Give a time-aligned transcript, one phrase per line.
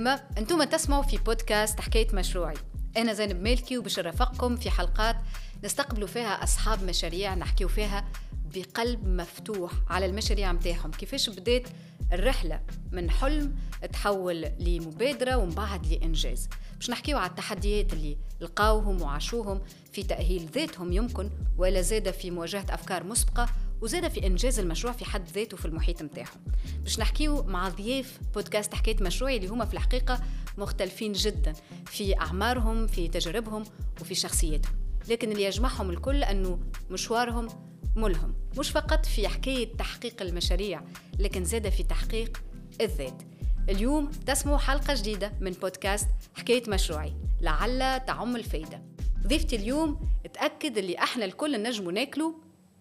[0.00, 2.54] السلامة أنتم تسمعوا في بودكاست حكاية مشروعي.
[2.96, 5.16] أنا زينب مالكي وباش نرافقكم في حلقات
[5.64, 8.08] نستقبلوا فيها أصحاب مشاريع نحكيو فيها
[8.54, 11.68] بقلب مفتوح على المشاريع متاعهم كيفاش بدات
[12.12, 12.60] الرحلة؟
[12.92, 13.56] من حلم
[13.92, 16.48] تحول لمبادرة ومن بعد لإنجاز.
[16.76, 19.60] باش نحكيو على التحديات اللي لقاوهم وعاشوهم
[19.92, 23.48] في تأهيل ذاتهم يمكن ولا زاد في مواجهة أفكار مسبقة
[23.82, 26.40] وزاد في إنجاز المشروع في حد ذاته في المحيط متاعهم
[26.82, 30.20] باش نحكيو مع ضياف بودكاست حكاية مشروعي اللي هما في الحقيقة
[30.58, 31.54] مختلفين جدا
[31.86, 33.64] في أعمارهم في تجاربهم
[34.00, 34.74] وفي شخصيتهم.
[35.08, 36.58] لكن اللي يجمعهم الكل أنه
[36.90, 37.48] مشوارهم
[37.96, 38.34] ملهم.
[38.58, 40.82] مش فقط في حكاية تحقيق المشاريع
[41.18, 42.42] لكن زاد في تحقيق
[42.80, 43.22] الذات.
[43.68, 47.12] اليوم تسمعوا حلقة جديدة من بودكاست حكاية مشروعي.
[47.40, 48.82] لعل تعم الفايدة.
[49.26, 52.32] ضيفتي اليوم تأكد اللي إحنا الكل نجموا ناكلوا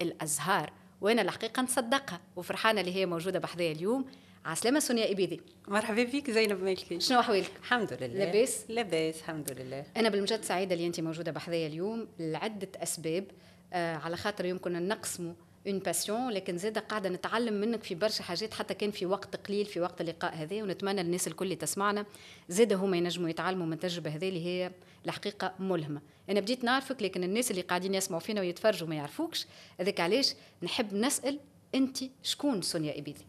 [0.02, 0.79] الأزهار.
[1.02, 4.06] وأنا الحقيقة نصدقها وفرحانة اللي هي موجودة بحذايا اليوم.
[4.46, 5.42] عسلامة سونيا إبيدي.
[5.68, 7.00] مرحبا بك زينب مالكي.
[7.00, 8.08] شنو أحوالك؟ الحمد لله.
[8.26, 9.86] لاباس؟ لاباس الحمد لله.
[9.98, 13.26] أنا بالمجد سعيدة اللي أنت موجودة بحذايا اليوم لعدة أسباب
[13.74, 15.34] آه على خاطر يمكن نقسموا
[15.68, 19.66] une passion لكن زاد قاعدة نتعلم منك في برشا حاجات حتى كان في وقت قليل
[19.66, 22.06] في وقت اللقاء هذا ونتمنى الناس الكل اللي تسمعنا.
[22.50, 24.72] زاد هما ينجموا يتعلموا من التجربه هذه اللي هي
[25.06, 26.02] الحقيقة ملهمة.
[26.30, 29.48] أنا بديت نعرفك لكن الناس اللي قاعدين يسمعوا فينا ويتفرجوا ما يعرفوكش.
[29.80, 31.40] هذاك علاش؟ نحب نسأل
[31.76, 33.26] أنت شكون سونيا إبيدي؟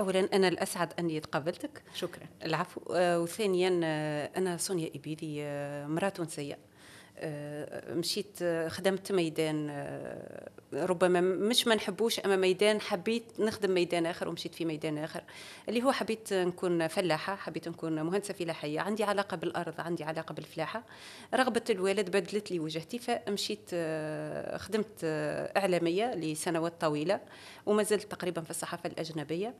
[0.00, 1.82] اولا أنا الأسعد أني تقابلتك.
[1.94, 2.26] شكرا.
[2.44, 2.80] العفو.
[2.94, 5.42] آه وثانيا آه أنا سونيا إبيدي
[5.86, 6.58] مراه تونسية.
[7.90, 14.28] مشيت آه، خدمت ميدان آه، ربما مش ما نحبوش أما ميدان حبيت نخدم ميدان آخر
[14.28, 15.22] ومشيت في ميدان آخر
[15.68, 20.82] اللي هو حبيت نكون فلاحة حبيت نكون مهندسة فلاحية عندي علاقة بالأرض عندي علاقة بالفلاحة
[21.34, 23.70] رغبة الوالد بدلت لي وجهتي فمشيت
[24.56, 25.00] خدمت
[25.56, 27.20] إعلامية لسنوات طويلة
[27.66, 29.54] وما زلت تقريبا في الصحافة الأجنبية.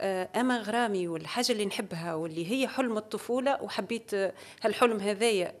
[0.00, 4.14] اما غرامي والحاجة اللي نحبها واللي هي حلم الطفولة وحبيت
[4.62, 5.54] هالحلم هذايا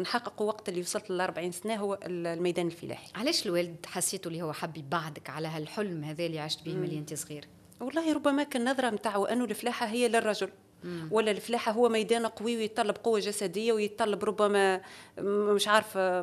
[0.00, 3.08] نحققه وقت اللي وصلت ل 40 سنة هو الميدان الفلاحي.
[3.14, 7.14] علاش الوالد حسيته اللي هو حب يبعدك على هالحلم هذا اللي عشت به ملي انت
[7.14, 7.48] صغير؟
[7.80, 10.48] والله ربما كان نظرة نتاعو انه الفلاحة هي للرجل
[10.84, 11.08] مم.
[11.10, 14.80] ولا الفلاحة هو ميدان قوي ويتطلب قوة جسدية ويتطلب ربما
[15.20, 16.22] مش عارفة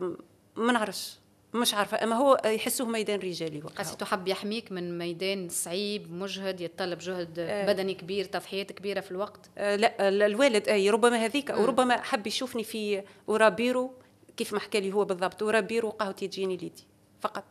[0.56, 1.21] ما نعرفش.
[1.54, 7.00] مش عارفة أما هو يحسوه ميدان رجالي حسيته حب يحميك من ميدان صعيب مجهد يتطلب
[7.00, 7.66] جهد آه.
[7.66, 12.64] بدني كبير تضحيات كبيرة في الوقت؟ آه لا الوالد اي ربما هذيك وربما حب يشوفني
[12.64, 13.94] في ورابيرو
[14.38, 16.84] كيف ما حكى لي هو بالضبط ورابيرو قهوه تجيني ليدي
[17.22, 17.46] فقط.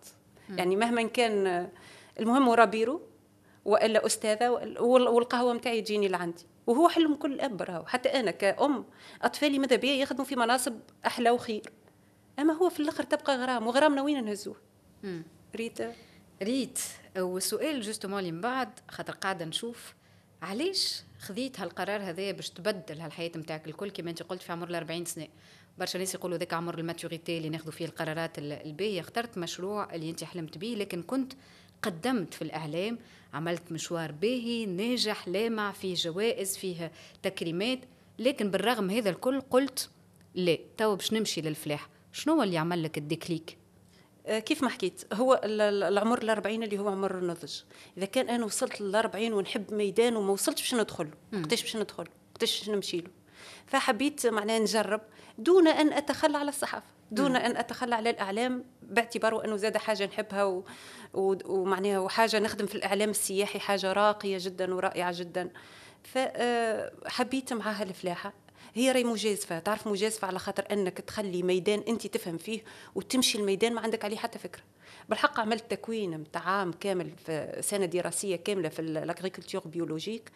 [0.48, 0.58] مم.
[0.58, 1.68] يعني مهما كان
[2.20, 3.02] المهم ورابيرو
[3.64, 4.50] وإلا أستاذة
[4.80, 6.46] والقهوة نتاعي تجيني لعندي.
[6.66, 8.84] وهو حلم كل أب راهو حتى أنا كأم
[9.22, 10.74] أطفالي ماذا بيا يخدموا في مناصب
[11.06, 11.62] أحلى وخير.
[12.40, 14.56] أما هو في الآخر تبقى غرام وغرامنا وين نهزوه.
[15.56, 15.78] ريت.
[16.42, 16.78] ريت.
[17.18, 19.94] والسؤال justement اللي من بعد خاطر قاعدة نشوف
[20.42, 24.74] علاش خذيت هالقرار هذايا باش تبدل هالحياة نتاعك الكل كما أنت قلت في عمر ال
[24.74, 25.28] 40 سنة.
[25.78, 29.00] برشا ناس يقولوا ذاك عمر ال maturité اللي ناخذوا فيه القرارات الباهية.
[29.00, 31.32] اخترت مشروع اللي أنت حلمت به لكن كنت
[31.82, 32.98] قدمت في الإعلام
[33.34, 36.92] عملت مشوار باهي ناجح لامع فيه جوائز فيه
[37.22, 37.80] تكريمات.
[38.18, 39.90] لكن بالرغم هذا الكل قلت
[40.34, 41.88] لا تو باش نمشي للفلاح.
[42.12, 43.58] شنو هو اللي عمل لك الـ déclic
[44.30, 47.60] كيف ما حكيت هو العمر الأربعين اللي هو عمر النضج.
[47.98, 52.04] إذا كان أنا وصلت للأربعين ونحب ميدان وما وصلتش باش ندخل قداش باش ندخل
[52.34, 53.10] قداش باش نمشي له.
[53.66, 55.00] فحبيت معناها نجرب
[55.38, 60.44] دون أن أتخلى على الصحافة دون أن أتخلى على الإعلام باعتباره أنه زاد حاجة نحبها
[60.44, 60.64] و...
[61.14, 61.34] و...
[61.44, 65.50] ومعناها وحاجة نخدم في الإعلام السياحي حاجة راقية جدا ورائعة جدا.
[66.04, 68.32] فحبيت معاها الفلاحة.
[68.74, 69.58] هي راهي مجازفة.
[69.58, 72.60] تعرف مجازفة على خاطر أنك تخلي ميدان أنت تفهم فيه
[72.94, 74.62] وتمشي الميدان ما عندك عليه حتى فكرة.
[75.08, 80.30] بالحق عملت تكوين متاع عام كامل في سنة دراسية كاملة في الـ agriculture biologique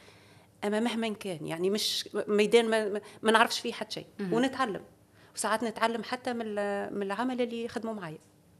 [0.65, 4.07] أما مهما كان يعني مش ميدان ما, ما نعرفش فيه حتى شيء.
[4.33, 4.83] ونتعلم.
[5.35, 6.55] وساعات نتعلم حتى من
[6.95, 8.19] من العمل اللي يخدموا معايا.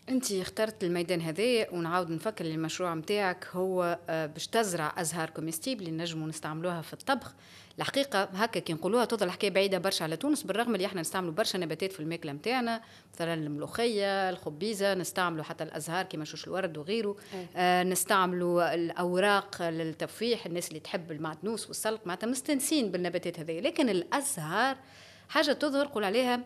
[0.09, 6.03] انت اخترت الميدان هذا ونعاود نفكر المشروع نتاعك هو آه، باش تزرع أزهار comestibles اللي
[6.03, 7.35] نجموا نستعملوها في الطبخ.
[7.79, 11.59] الحقيقة هكا كي نقولوها تظل الحكاية بعيدة برشا على تونس بالرغم اللي إحنا نستعملوا برشا
[11.59, 12.81] نباتات في الماكلة نتاعنا
[13.15, 17.17] مثلا الملوخية الخبيزة نستعملوا حتى الأزهار كيما شوش الورد وغيره.
[17.57, 24.77] آه نستعملوا الأوراق للتفويح الناس اللي تحب المعدنوس والسلق معناتها مستنسين بالنباتات هذه لكن الأزهار
[25.29, 26.41] حاجة تظهر قول عليها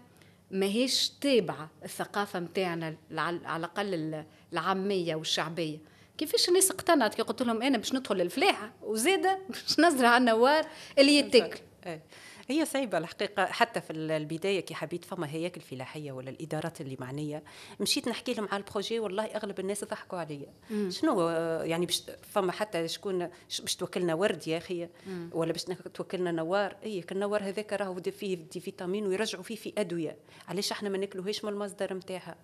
[0.50, 5.79] ماهيش تابعة الثقافة نتاعنا على الأقل العامية والشعبية.
[6.19, 10.67] كيفاش الناس اقتنعت؟ كي قلت لهم أنا باش ندخل للفلاحه وزادة باش نزرع النوار
[10.99, 11.61] اللي يتاكل.
[11.87, 12.03] إيه.
[12.50, 17.43] هي صعيبة الحقيقة حتى في البداية كي حبيت فما هياكل فلاحية ولا الإدارات اللي معنية.
[17.81, 20.53] مشيت نحكي لهم على الـ projet والله أغلب الناس ضحكوا عليا.
[20.89, 21.29] شنو
[21.62, 22.03] يعني باش
[22.33, 23.29] فما حتى شكون
[23.61, 24.89] باش توكلنا ورد يا أخي
[25.33, 25.65] ولا باش
[25.95, 26.77] توكلنا نوار.
[26.85, 30.17] أي النوار هذاك راهو فيه des vitamines ويرجعوا فيه في أدوية.
[30.49, 32.37] علاش إحنا ما ناكلوهاش من المصدر نتاعها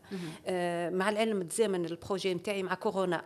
[0.47, 3.25] آه مع العلم تزامن الـ projet نتاعي مع كورونا.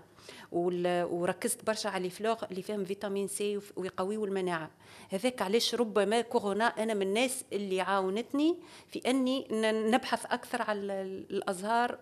[0.53, 4.71] وركزت برشا على الـ fleurs اللي فيهم vitamine C ويقويوا المناعة.
[5.11, 8.57] هذاك علاش ربما كورونا أنا من الناس اللي عاونتني
[8.89, 9.47] في أني
[9.91, 11.99] نبحث أكثر على الأزهار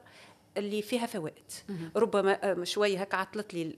[0.56, 1.52] اللي فيها فوائد.
[1.96, 3.74] ربما شوية هكا عطلت لي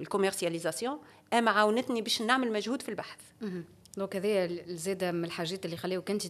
[0.00, 0.98] الـ commercialisation
[1.32, 3.18] أما عاونتني باش نعمل مجهود في البحث.
[3.96, 6.22] donc هذايا زاده من الحاجات اللي خليوك أنت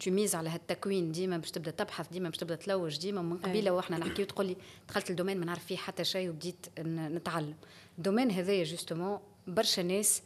[0.00, 3.98] تميز على هالتكوين ديما باش تبدأ تبحث ديما باش تبدأ تلوج ديما من قبيلة وإحنا
[3.98, 4.56] نحكي وتقول لي
[4.88, 7.54] دخلت الـ domaine ما نعرف فيه حتى شيء وبديت نتعلم.
[7.98, 10.22] الـ domaine هذايا justement برشا ناس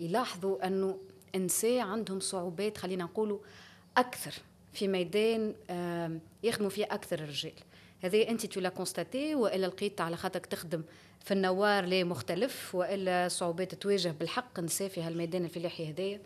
[0.00, 0.98] يلاحظوا أنه
[1.34, 3.38] النساء عندهم صعوبات خلينا نقولوا
[3.96, 4.34] أكثر
[4.72, 5.54] في ميدان
[6.42, 7.52] يخدموا فيه أكثر الرجال.
[8.00, 10.82] هذه أنت تو la constater وإلا لقيت على خاطرك تخدم
[11.24, 16.20] في النوار لا مختلف وإلا صعوبات تواجه بالحق نساء في هالميدان الفلاحي هذايا.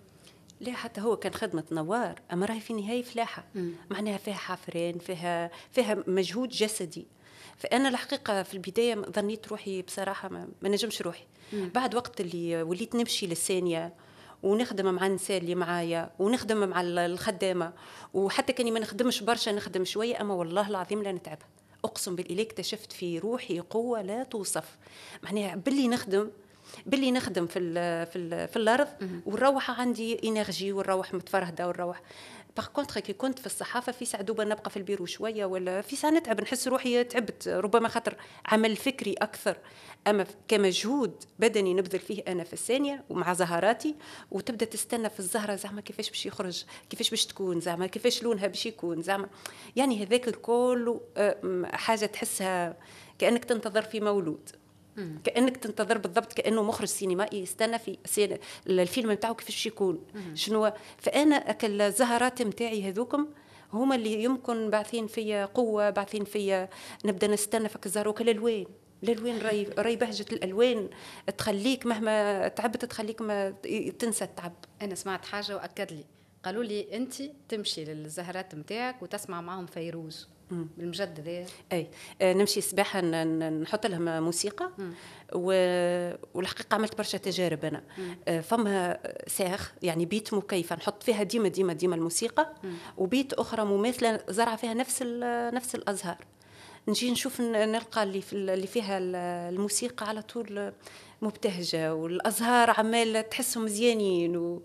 [0.62, 3.44] لا حتى هو كان خدمة نوار أما راهي في النهاية فلاحة.
[3.90, 7.06] معناها فيها حفرين فيها فيها مجهود جسدي.
[7.56, 11.24] فأنا الحقيقة في البداية ظنيت روحي بصراحة ما, ما نجمش روحي.
[11.52, 11.70] مم.
[11.74, 13.94] بعد وقت اللي وليت نمشي للثانية
[14.42, 17.72] ونخدم مع النساء اللي معايا ونخدم مع الخدامة.
[18.14, 21.38] وحتى كاني ما نخدمش برشا نخدم شوية أما والله العظيم لا نتعب.
[21.84, 24.78] أقسم بالله اكتشفت في روحي قوة لا توصف.
[25.22, 26.30] معناها باللي نخدم
[26.86, 28.88] باللي نخدم في ال في ال في الأرض
[29.26, 32.02] ونروح عندي إنرجي ونروح متفرهدة ونروح
[32.56, 35.96] باغ كونتخ كي كنت في الصحافة في ساعة دوبا نبقى في البيرو شوية ولا في
[35.96, 37.48] ساعة نتعب نحس روحي تعبت.
[37.48, 38.16] ربما خاطر
[38.46, 39.56] عمل فكري أكثر.
[40.06, 43.94] أما كمجهود بدني نبذل فيه أنا في الثانية ومع زهراتي
[44.30, 48.66] وتبدأ تستنى في الزهرة زعما كيفاش باش يخرج كيفاش باش تكون زعما كيفاش لونها باش
[48.66, 49.28] يكون زعما.
[49.76, 52.76] يعني هذاك الكل آه، حاجة تحسها
[53.18, 54.50] كأنك تنتظر في مولود.
[55.24, 60.04] كأنك تنتظر بالضبط كأنه مخرج سينمائي يستنى في الفيلم نتاعو كيفاش يكون.
[60.34, 63.28] شنو فأنا أكل الزهرات نتاعي هذوكم
[63.72, 66.68] هما اللي يمكن باعثين فيا قوة باعثين فيا
[67.04, 68.08] نبدأ نستنى فك الزهر.
[68.08, 68.66] وكل الألوان
[69.02, 70.88] الألوان راي راي بهجة الألوان.
[71.38, 73.50] تخليك مهما تعبت تخليك ما
[73.98, 74.52] تنسى التعب.
[74.82, 76.04] أنا سمعت حاجة وأكد لي.
[76.44, 77.14] قالوا لي انت
[77.48, 80.28] تمشي للزهرات نتاعك وتسمع معهم فيروز.
[80.76, 81.90] بالمجد ذا أي.
[82.22, 84.70] آه، نمشي السباحة نحط لهم موسيقى
[85.34, 85.46] و...
[86.34, 87.82] والحقيقة عملت برشا تجارب أنا.
[88.28, 92.54] آه، فما ساخ يعني بيت مكيفه نحط فيها ديما ديما ديما الموسيقى.
[92.98, 95.02] وبيت أخرى مماثلة زرع فيها نفس
[95.54, 96.18] نفس الأزهار.
[96.88, 100.72] نجي نشوف نلقى اللي في اللي فيها الموسيقى على طول
[101.22, 104.62] مبتهجة والأزهار عمال تحسهم مزيانين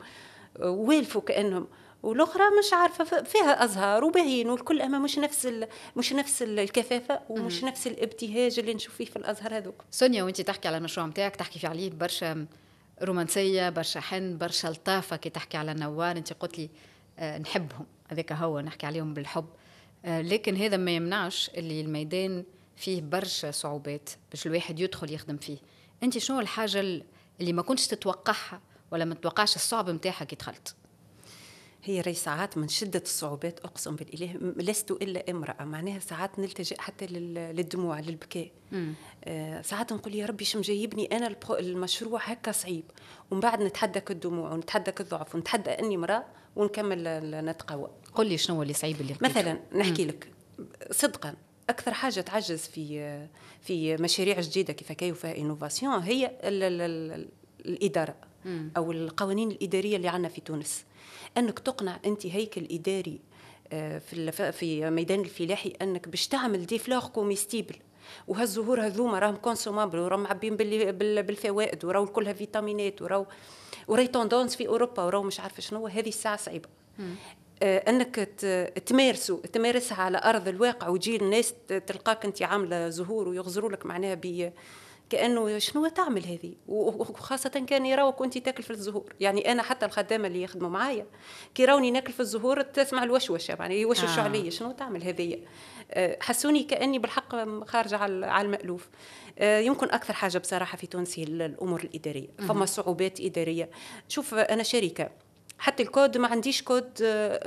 [0.59, 1.67] ووالفوا كأنهم.
[2.03, 5.49] والأخرى مش عارفة فيها أزهار وباهين والكل أما مش نفس
[5.95, 9.83] مش نفس الكثافه ومش نفس الابتهاج اللي نشوف فيه في الازهار هذوك.
[9.91, 12.45] سونيا وانت تحكي على المشروع نتاعك تحكي في عليه برشا
[13.01, 16.69] رومانسية برشا حن برشا لطافة كي تحكي على النوار انت قلت لي
[17.19, 17.85] آه نحبهم.
[18.07, 19.45] هذاك هو نحكي عليهم بالحب.
[20.05, 22.43] آه لكن هذا ما يمنعش اللي الميدان
[22.75, 25.57] فيه برشا صعوبات باش الواحد يدخل يخدم فيه.
[26.03, 26.79] انت شنو الحاجة
[27.39, 28.61] اللي ما كنتش تتوقعها
[28.91, 30.75] ولا ما تتوقعش الصعب نتاعها كي دخلت؟
[31.87, 35.63] هي ري ساعات من شدة الصعوبات أقسم بالإله لست إلا امرأة.
[35.63, 38.51] معناها ساعات نلتجئ حتى للدموع للبكاء.
[39.23, 42.83] آه ساعات نقول يا ربي شو مجيبني أنا المشروع هكا صعيب.
[43.31, 46.25] ومن بعد نتحدك الدموع ونتحدك الضعف ونتحدى أني امرأة
[46.55, 47.03] ونكمل
[47.45, 47.89] نتقوى.
[48.15, 50.31] قل لي شنو اللي صعيب اللي مثلا نحكي لك
[50.91, 51.35] صدقا
[51.69, 53.27] أكثر حاجة تعجز في
[53.61, 56.31] في مشاريع جديدة كيف كاي فيها innovation هي
[57.65, 58.15] الإدارة.
[58.77, 60.83] أو القوانين الإدارية اللي عندنا في تونس.
[61.37, 63.19] أنك تقنع أنت هيكل إداري
[63.71, 67.75] آه، في في ميدان الفلاحي أنك باش تعمل des fleurs comestibles.
[68.27, 73.25] وهالزهور هذوما راهم consommables وراهم معبين بالفوائد وراهو كلها فيتامينات وراهو
[73.87, 76.69] وراي توندونس في أوروبا وراو مش عارفة شنو هذه الساعة صعيبة.
[77.63, 78.15] آه أنك
[78.85, 81.53] تمارسوا تمارسها على أرض الواقع وتجي الناس
[81.87, 84.13] تلقاك أنت عاملة زهور ويغزروا لك معناها
[85.09, 89.13] كأنه شنو تعمل هذه؟ وخاصة كان يراوك وانت تاكل في الزهور.
[89.19, 91.05] يعني أنا حتى الخدامة اللي يخدموا معايا
[91.55, 94.25] كي يراوني ناكل في الزهور تسمع الوشوشة يعني يوشوشوا آه.
[94.25, 95.39] علي شنو تعمل هذه
[95.91, 97.35] آه، حسوني كأني بالحق
[97.65, 98.89] خارجة على المألوف.
[99.39, 102.27] آه، يمكن أكثر حاجة بصراحة في تونس الأمور الإدارية.
[102.47, 103.69] فما صعوبات إدارية.
[104.07, 105.09] شوف أنا شركه
[105.59, 106.89] حتى الكود ما عنديش كود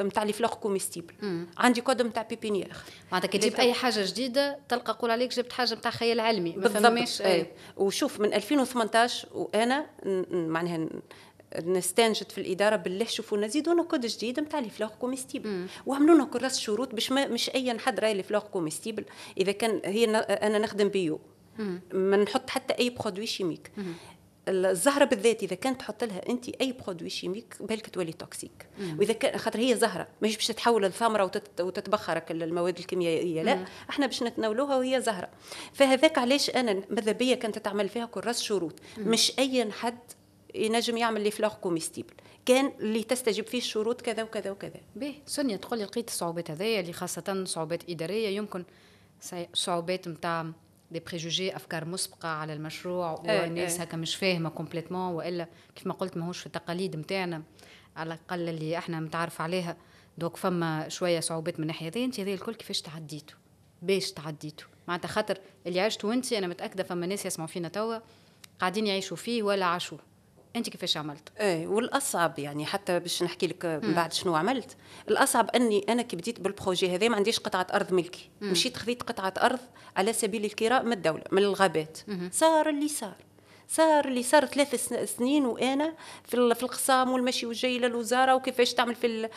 [0.01, 1.15] نتاع les fleurs comestibles.
[1.59, 2.77] عندي كود نتاع pépinière.
[3.13, 6.69] معناتها كي تجيب أي حاجة جديدة تلقى قول عليك جبت حاجة نتاع خيال علمي ما
[6.69, 7.53] فهمش إيه.
[7.77, 9.87] وشوف من 2018 وأنا
[10.31, 10.89] معناها
[11.65, 15.67] نستنجد في الإدارة بالله شوفوا نزيدونا كود جديد نتاع les fleurs comestibles.
[15.87, 19.05] وعملوا لنا كراس شروط باش ماهوش أي حد راي les fleurs comestibles.
[19.39, 21.21] إذا كان هي أنا نخدم bio.
[21.93, 23.71] ما نحط حتى أي produit chimique.
[24.51, 28.67] الزهرة بالذات إذا كانت تحط لها انت أي produit chimique بالك تولي toxique
[28.99, 31.61] وإذا كان خاطر هي زهرة ماهيش باش تتحول لثمره وتت...
[31.61, 33.65] وتتبخر المواد الكيميائية لا.
[33.91, 35.29] إحنا باش نتناولوها وهي زهرة.
[35.73, 38.75] فهذاك علاش أنا ماذا بيا كانت تعمل فيها كراس شروط.
[38.99, 39.99] مش أي حد
[40.55, 42.15] ينجم يعمل les fleurs comestibles
[42.47, 44.81] كان اللي تستجيب فيه الشروط كذا وكذا وكذا.
[44.97, 45.15] به.
[45.27, 48.65] سونيا تقول لي لقيت الصعوبات هذيا اللي خاصة صعوبات إدارية يمكن
[49.55, 50.47] صعوبات نتاع
[50.91, 53.11] des préjugés افكار مسبقه على المشروع
[53.43, 53.81] والناس.
[53.81, 57.43] هكا مش فاهمه complètement والا كيف ما قلت ماهوش في التقاليد نتاعنا
[57.97, 59.77] على الاقل اللي إحنا متعرف عليها
[60.19, 63.37] donc فما شوية صعوبات من الناحيه هذه انت هذه الكل كيفاش تعديتوا
[63.83, 67.99] باش تعديتوا معناتها خاطر اللي عشتوا انت أنا متاكده فما ناس يسمعوا فينا توا
[68.61, 69.99] قاعدين يعيشوا فيه ولا عاشوه
[70.57, 74.77] أنت كيفاش عملت؟ إيه والأصعب يعني حتى باش نحكي لك من بعد شنو عملت
[75.09, 78.51] الأصعب أني أنا كي بديت بالبروجي هذا ما عنديش قطعة أرض ملكي مم.
[78.51, 79.59] مشيت خذيت قطعة أرض
[79.97, 82.31] على سبيل الكراء من الدولة من الغابات مم.
[82.33, 83.17] صار اللي صار
[83.73, 89.29] صار اللي صار ثلاث سنين وأنا في في القسام والمشي والجاي للوزارة وكيفاش تعمل في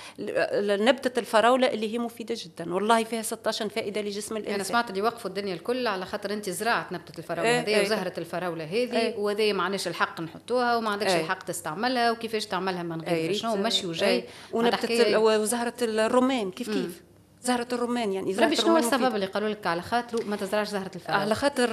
[0.64, 2.74] نبتة الفراولة اللي هي مفيدة جدا.
[2.74, 4.54] والله فيها 16 فائدة لجسم الإنسان.
[4.54, 7.50] أنا سمعت اللي وقفوا الدنيا الكل على خاطر أنت زرعت نبتة الفراولة.
[7.50, 7.82] إيه هذه إيه.
[7.82, 9.18] وزهرة الفراولة هذه إيه.
[9.18, 11.22] وهذه ما عندناش الحق نحطوها وما عندكش إيه.
[11.22, 14.10] الحق تستعملها وكيفاش تعملها من غير إيه شنو مشي وجاي.
[14.10, 17.02] إيه ونبته وزهرة الرمان كيف كيف؟
[17.44, 21.22] زهرة الرمان يعني زهرة شنو السبب اللي قالوا لك على خاطر ما تزرعش زهرة الفراوله
[21.22, 21.70] على خاطر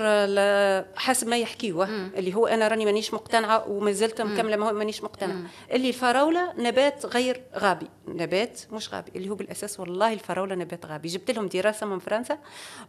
[0.96, 5.34] حسب ما يحكيوه اللي هو أنا راني مانيش مقتنعة وما زلت مكملة مانيش مقتنعة.
[5.34, 5.46] مم.
[5.72, 11.08] اللي الفراولة نبات غير غابي نبات مش غابي اللي هو بالأساس والله الفراولة نبات غابي.
[11.08, 12.38] جبت لهم دراسة من فرنسا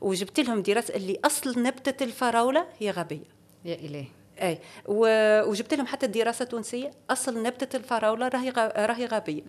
[0.02, 3.42] وجبت لهم دراسة اللي أصل نبتة الفراولة هي غابية.
[3.66, 4.06] يا إلهي.
[4.42, 4.60] أي.
[5.48, 9.42] وجبت لهم حتى دراسه تونسيه أصل نبتة الفراولة راهي راهي غابيه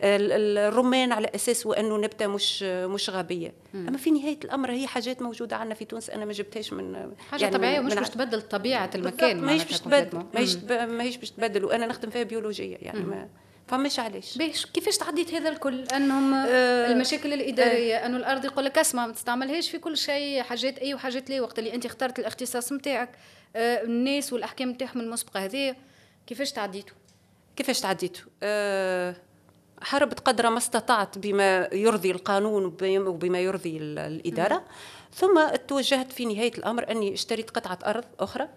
[0.00, 3.88] الرمان على أساس وأنه نبتة مش مش غابيه مم.
[3.88, 7.42] أما في نهاية الأمر هي حاجات موجودة عندنا في تونس أنا ما جبتهاش من حاجة
[7.42, 10.24] يعني طبيعية ومش باش تبدل طبيعة المكان ماهيش باش تبدل
[10.86, 11.64] ماهيش باش تبدل.
[11.64, 13.28] وأنا نخدم فيها بيولوجية يعني ما
[13.66, 14.38] فمش علاش.
[14.38, 18.06] باش كيفاش تعديت هذا الكل؟ أنهم آه المشاكل الإدارية آه.
[18.06, 21.58] أنه الأرض يقول لك أسمع ما تستعملهاش في كل شيء حاجات أي وحاجات لا وقت
[21.58, 23.08] اللي أنت اخترت الاختصاص نتاعك
[23.56, 25.76] الناس والأحكام نتاعهم المسبقة هذه
[26.26, 26.96] كيفاش تعديتوا
[27.56, 29.16] كيفاش تعديتوا أه
[29.82, 32.64] حربت قدر ما استطعت بما يرضي القانون
[33.06, 34.64] وبما يرضي الإدارة.
[35.14, 38.48] ثم توجهت في نهاية الأمر أني اشتريت قطعة أرض أخرى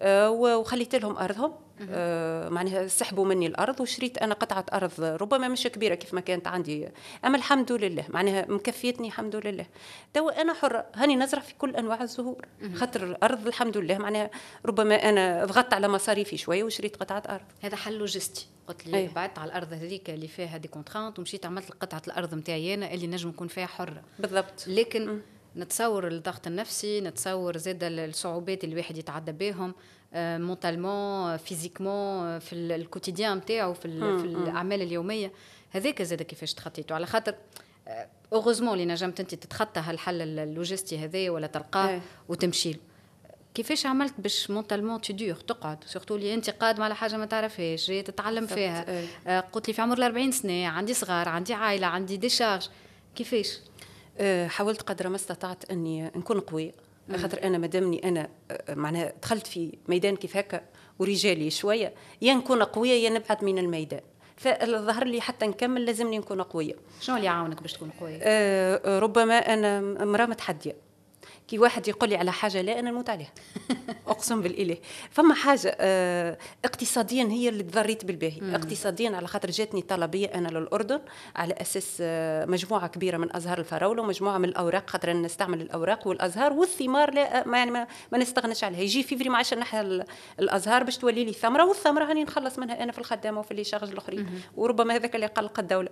[0.00, 1.52] آه وخليت لهم أرضهم.
[1.90, 6.46] آه معناها سحبوا مني الأرض وشريت أنا قطعة أرض ربما مش كبيرة كيف ما كانت
[6.46, 6.88] عندي.
[7.24, 9.66] أما الحمد لله معناها مكفيتني الحمد لله.
[10.14, 12.46] توا أنا حرة هاني نزرع في كل أنواع الزهور.
[12.74, 14.30] خاطر الأرض الحمد لله معناها
[14.66, 17.46] ربما أنا ضغطت على مصاريفي شوية وشريت قطعة أرض.
[17.62, 18.46] هذا حل لوجستي.
[18.68, 19.08] قلت لي أيه.
[19.14, 23.06] بعدت على الأرض هذيك اللي فيها des contraintes ومشيت عملت قطعة الأرض نتاعي أنا اللي
[23.06, 24.02] نجم نكون فيها حرة.
[24.18, 24.64] بالضبط.
[24.66, 25.22] لكن م.
[25.56, 29.74] نتصور الضغط النفسي نتصور زاد الصعوبات اللي الواحد يتعدى بهم
[30.14, 33.80] mentalement physiquement في الـ quotidien نتاعو في,
[34.20, 35.32] في الأعمال اليومية.
[35.70, 37.34] هذاك زاد كيفاش تخطيته على خاطر
[38.32, 42.76] heureusement اللي نجمت أنت تتخطى هالحل اللوجستي هذا ولا تلقاه وتمشي.
[43.54, 48.02] كيفاش عملت باش mentalement تدور تقعد surtout اللي أنت قادمه على حاجة ما تعرفهاش جاي
[48.02, 48.84] تتعلم فيها.
[49.26, 52.68] آه قلت لي في عمر 40 سنة عندي صغار عندي عائلة عندي des charges
[53.14, 53.69] كيفاش؟ آه
[54.48, 56.72] حاولت قدر ما استطعت أني نكون قويه
[57.16, 60.60] خاطر أنا مادامني أنا آه، معناها دخلت في ميدان كيف هكا
[60.98, 64.00] ورجالي شوية يا نكون قوية يا نبعد من الميدان.
[64.36, 66.74] فظهر لي حتى نكمل لازمني نكون قوية.
[67.00, 70.76] شنو اللي يعاونك باش تكون قوية؟ آه ربما أنا امراه متحدية.
[71.50, 73.32] كي واحد يقول لي على حاجة لا أنا نموت عليها.
[74.06, 74.76] أقسم بالاله
[75.10, 78.54] فما حاجة آه اقتصاديا هي اللي تضريت بالباهي.
[78.54, 81.00] اقتصاديا على خاطر جاتني طلبية أنا للأردن
[81.36, 86.52] على أساس آه مجموعة كبيرة من أزهار الفراولة ومجموعة من الأوراق خاطر نستعمل الأوراق والأزهار
[86.52, 88.80] والثمار لا ما يعني ما, ما نستغناش عليها.
[88.80, 90.04] يجي فيفري ما عادش نحيا
[90.40, 93.90] الأزهار باش تولي لي ثمرة والثمرة هاني نخلص منها أنا في الخدامة وفي les charges
[93.90, 94.42] الآخرين.
[94.56, 95.88] وربما هذاك اللي قلق الدولة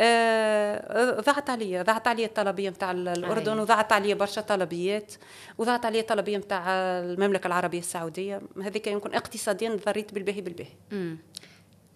[0.00, 5.12] آه ضغط عليا ضغط عليا الطلبية نتاع الأردن وضغط عليا برشا طلبيات
[5.58, 6.64] وضغط عليا طلبيه نتاع
[7.00, 8.40] المملكة العربية السعودية.
[8.62, 10.72] هذيك يمكن اقتصاديا ضريت بالباهي بالباهي.
[10.92, 11.16] إن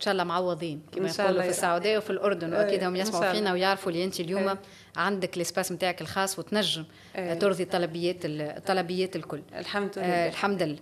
[0.01, 4.05] شاء الله معوضين كما يقولوا في السعودية وفي الأردن وأكيد هم يسمعوا فينا ويعرفوا اللي
[4.05, 4.57] أنت اليوم أي.
[4.97, 6.85] عندك الاسباس نتاعك الخاص وتنجم
[7.17, 7.37] أي.
[7.37, 9.43] ترضي طلبيات الطلبيات الكل.
[9.55, 10.07] الحمد لله.
[10.07, 10.79] آه الحمد لله.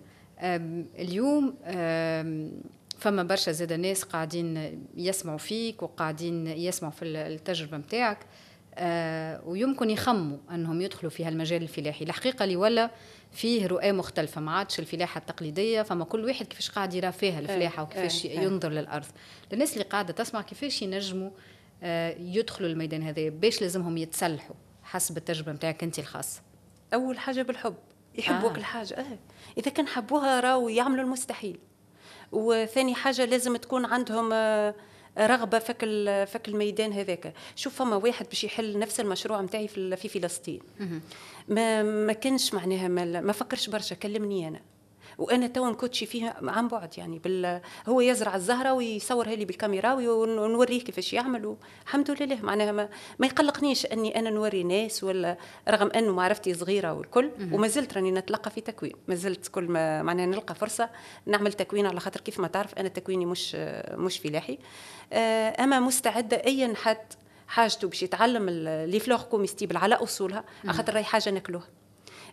[0.99, 1.55] اليوم
[3.01, 8.19] فما برشا زاد ناس قاعدين يسمعوا فيك وقاعدين يسمعوا في التجربة نتاعك
[8.75, 12.05] آه ويمكن يخموا أنهم يدخلوا في هالمجال الفلاحي.
[12.05, 12.91] الحقيقة اللي ولا
[13.33, 17.83] فيه رؤى مختلفة ما عادش الفلاحة التقليدية فما كل واحد كيفاش قاعد يرى فيها الفلاحة
[17.83, 19.07] وكيفاش ينظر للأرض.
[19.53, 21.31] للناس اللي قاعدة تسمع كيفاش ينجموا
[21.83, 23.29] آه، يدخلوا الميدان هذا.
[23.29, 26.41] باش لازمهم يتسلحوا حسب التجربة متاعك أنت الخاصة.
[26.95, 27.75] أول حاجة بالحب.
[28.19, 28.57] يحبوك آه.
[28.59, 28.95] الحاجة.
[28.95, 29.19] آه.
[29.59, 31.59] إذا كان حبوها راهو يعملوا المستحيل.
[32.33, 34.75] وثاني حاجة لازم تكون عندهم آه
[35.19, 35.85] رغبة فك
[36.25, 37.35] فك الميدان هذاك.
[37.57, 40.61] شوف فما واحد باش يحل نفس المشروع نتاعي في في فلسطين.
[41.49, 44.61] ما ما كانش معناها ما, ما فكرش برشا كلمني أنا.
[45.19, 50.81] وأنا تو نكوتشي فيها عن بعد يعني بال هو يزرع الزهرة ويصورها لي بالكاميرا ونوريه
[50.81, 52.39] كيفاش يعمل الحمد لله.
[52.43, 52.89] معناها ما,
[53.19, 55.37] ما يقلقنيش أني أنا نوري ناس ولا
[55.69, 58.93] رغم أنه معرفتي صغيرة والكل وما زلت راني نتلقى في تكوين.
[59.09, 60.91] ما زلت كل ما معناها نلقى فرصة
[61.27, 63.55] نعمل تكوين على خاطر كيف ما تعرف أنا تكويني مش
[63.95, 64.59] مش فلاحي.
[65.13, 67.13] آه، أما مستعدة ايا حد
[67.49, 68.51] حاجته باش يتعلم
[68.91, 71.67] les fleurs comestibles على أصولها خاطر راهي حاجة ناكلوها.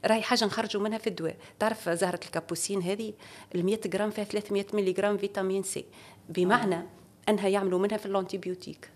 [0.05, 1.35] راهي حاجة نخرجوا منها في الدواء.
[1.59, 3.13] تعرف زهرة ال capucine هذه؟
[3.55, 5.85] ال 100 جرام فيها 300 ملي جرام vitamine C.
[6.29, 6.85] بمعنى آه.
[7.29, 8.89] أنها يعملوا منها في ال antibiotique.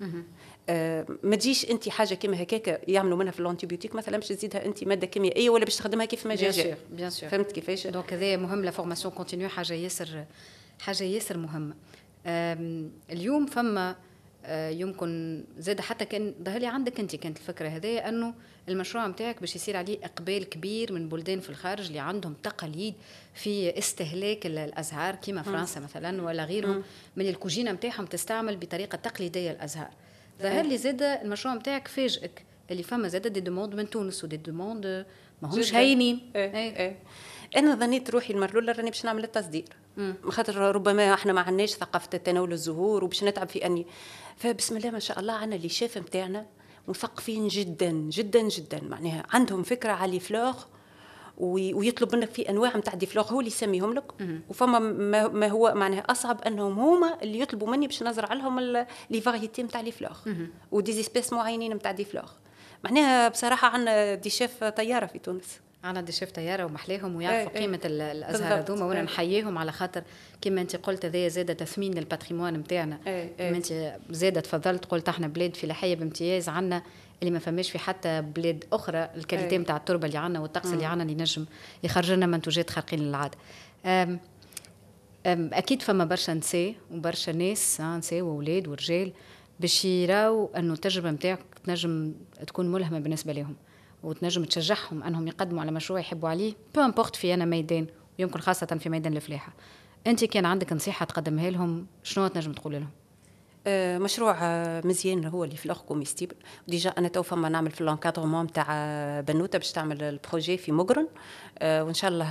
[0.70, 4.66] آه ما تجيش انت حاجة كيما هكاك يعملوا منها في ال antibiotique مثلا باش تزيدها
[4.66, 8.38] انت مادة كيميائية ولا باش تخدمها كيف ما جا bien sûr فهمت كيفاش؟ donc هذا
[8.38, 10.26] مهم la formation continue حاجة ياسر
[10.80, 11.76] حاجة ياسر مهمة.
[13.12, 13.96] اليوم فما
[14.50, 18.34] يمكن زاد حتى كان ظهر لي عندك أنت كانت الفكرة هذه أنه
[18.70, 22.94] المشروع نتاعك باش يصير عليه إقبال كبير من بلدان في الخارج اللي عندهم تقاليد
[23.34, 26.84] في استهلاك الأزهار كما فرنسا مثلا ولا غيرهم
[27.16, 29.90] من الكوجينة نتاعهم تستعمل بطريقة تقليدية الأزهار
[30.42, 34.38] ظهر لي زاد المشروع نتاعك فاجئك اللي فما زاد des demandes من تونس و des
[34.38, 35.06] demandes
[35.42, 36.56] ما همش هينين إيه.
[36.56, 36.78] إيه.
[36.78, 36.96] إيه.
[37.58, 39.66] أنا ظنيت روحي المره الاولى راني باش نعمل التصدير
[40.30, 43.88] خاطر ربما إحنا ما عندناش ثقافة تناول الزهور وباش نتعب في أني.
[44.38, 46.46] فبسم الله ما شاء الله عندنا les chefs نتاعنا
[46.88, 48.82] مثقفين جدا جدا جدا.
[48.84, 50.64] معناها عندهم فكرة على fleurs
[51.38, 54.12] ويطلب منك في أنواع نتاع des fleurs هو اللي يسميهم لك.
[54.50, 54.80] وفما
[55.30, 58.60] ما هو معناها أصعب أنهم هما اللي يطلبوا مني باش نزرع لهم
[59.10, 60.18] les variétés نتاع les fleurs.
[60.72, 62.32] و des espèces معينين نتاع des fleurs.
[62.84, 65.60] معناها بصراحة عندنا des chefs طيارة في تونس.
[65.86, 67.62] أنا des chefs طيارة ومحليهم ويعرفوا إيه.
[67.62, 70.04] قيمة الأزهار هذوما وأنا نحييهم على خاطر
[70.42, 72.98] كما أنت قلت هذايا زاد تثمين ال patrimoine نتاعنا
[73.38, 76.84] كما أنت زاد تفضلت قلت إحنا بلاد فلاحيه بامتياز عندنا
[77.22, 80.86] اللي ما فماش في حتى بلاد أخرى ال qualité نتاع التربة اللي عندنا والطقس اللي
[80.86, 81.46] عندنا اللي نجم
[81.84, 83.38] يخرج لنا منتوجات خارقين للعادة.
[83.86, 84.20] أم
[85.26, 89.14] أم أكيد فما برشا نساء وبرشا ناس نساء وأولاد ورجال
[89.60, 92.14] باش يراو إنه التجربة نتاعك تنجم
[92.48, 93.56] تكون ملهمة بالنسبة لهم
[94.04, 96.54] وتنجم تشجعهم أنهم يقدموا على مشروع يحبوا عليه.
[96.76, 97.88] peu importe في أنا ميدان
[98.20, 99.54] ويمكن خاصة في ميدان الفلاحة.
[100.08, 102.90] أنت كان عندك نصيحة تقدمها لهم؟ شنو تنجم تقول لهم؟
[103.68, 106.36] مشروع آه، مزيان هو اللي في الأخ كوميستيبل
[106.68, 111.08] ديجا أنا تو فما نعمل في لونكادرمون تاع بنوتة باش تعمل البروجي في مقرن
[111.60, 112.26] آه، وإن شاء الله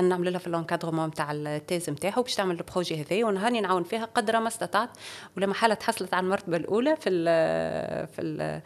[0.00, 3.24] نعمل لها في لونكادرمون تاع التيز نتاعو باش تعمل البروجي هذايا.
[3.24, 4.90] ونهارني نعاون فيها قدر ما استطعت.
[5.36, 7.26] ولما حالة تحصلت على المرتبة الأولى في ال
[8.06, 8.62] في ال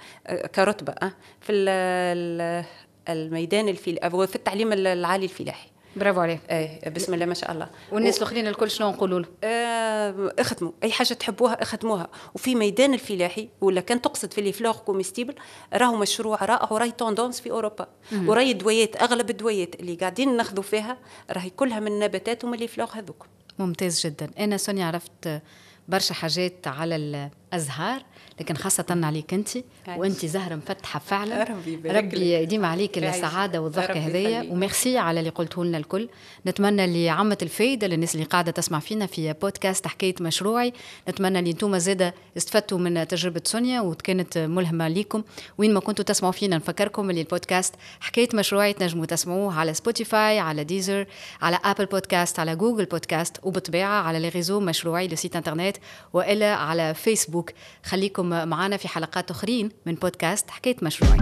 [0.49, 0.95] كرتبة
[1.41, 2.65] في ال
[3.09, 5.70] الميدان الفلاحي في التعليم العالي الفلاحي.
[5.97, 6.41] برافو عليك.
[6.51, 7.69] إيه بسم الله ما شاء الله.
[7.93, 13.49] والناس الآخرين الكل شنو نقولوا له؟ آه اخدموا أي حاجة تحبوها اخدموها وفي ميدان الفلاحي
[13.61, 15.35] ولا كان تقصد في les fleurs comestibles
[15.75, 17.87] راهو مشروع رائع وراهي tendance في أوروبا.
[18.13, 20.99] وراهي الدويات أغلب الدويات اللي قاعدين ناخذوا فيها
[21.31, 23.27] راهي كلها من النباتات ومن les fleurs هذوك.
[23.59, 24.31] ممتاز جدا.
[24.39, 25.43] أنا سونيا عرفت
[25.89, 28.03] برشا حاجات على الأزهار.
[28.41, 29.49] لكن خاصة عليك أنت
[29.97, 31.45] وأنت زهرة مفتحة فعلا.
[31.45, 34.47] ربي, ربي يديم عليك السعادة والضحكة هذيا.
[34.51, 36.09] وميرسي على اللي قلته لنا الكل.
[36.47, 40.73] نتمنى اللي عمة الفايدة للناس اللي قاعدة تسمع فينا في بودكاست حكاية مشروعي.
[41.09, 45.23] نتمنى اللي أنتم زادة استفدتوا من تجربة سونيا وكانت ملهمة ليكم.
[45.59, 50.65] وين ما كنتوا تسمعوا فينا نفكركم اللي البودكاست حكاية مشروعي تنجموا تسمعوه على Spotify على
[50.65, 51.07] Deezer
[51.43, 55.77] على Apple Podcasts على Google Podcasts وبطبيعة على les réseaux مشروعي le site internet
[56.13, 57.51] وإلا على فيسبوك
[57.85, 61.19] خليكم معنا في حلقات أخرين من بودكاست حكاية مشروعي.